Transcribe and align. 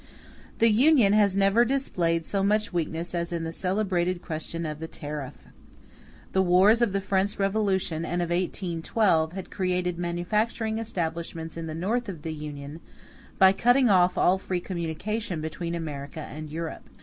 The 0.57 0.71
Union 0.71 1.13
has 1.13 1.37
never 1.37 1.63
displayed 1.63 2.25
so 2.25 2.41
much 2.41 2.73
weakness 2.73 3.13
as 3.13 3.31
in 3.31 3.43
the 3.43 3.51
celebrated 3.51 4.19
question 4.23 4.65
of 4.65 4.79
the 4.79 4.87
tariff. 4.87 5.35
*a 5.45 5.49
The 6.31 6.41
wars 6.41 6.81
of 6.81 6.91
the 6.91 6.99
French 6.99 7.37
Revolution 7.37 8.03
and 8.03 8.19
of 8.19 8.31
1812 8.31 9.33
had 9.33 9.51
created 9.51 9.99
manufacturing 9.99 10.79
establishments 10.79 11.55
in 11.55 11.67
the 11.67 11.75
North 11.75 12.09
of 12.09 12.23
the 12.23 12.33
Union, 12.33 12.79
by 13.37 13.53
cutting 13.53 13.89
off 13.91 14.17
all 14.17 14.39
free 14.39 14.59
communication 14.59 15.39
between 15.39 15.75
America 15.75 16.21
and 16.21 16.49
Europe. 16.49 16.89